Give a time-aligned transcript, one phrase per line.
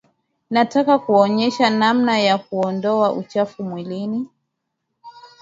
[0.49, 4.27] Nataka kuwaonyesha namna ya kuondoa uchafu mwilini